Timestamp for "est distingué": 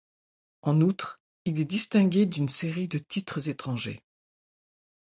1.59-2.25